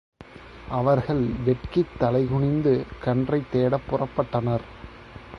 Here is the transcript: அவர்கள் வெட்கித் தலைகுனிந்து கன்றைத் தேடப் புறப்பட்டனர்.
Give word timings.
அவர்கள் 0.69 1.21
வெட்கித் 1.45 1.93
தலைகுனிந்து 1.99 2.73
கன்றைத் 3.03 3.51
தேடப் 3.51 3.87
புறப்பட்டனர். 3.89 4.65